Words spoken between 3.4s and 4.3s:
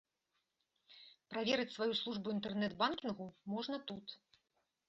можна тут.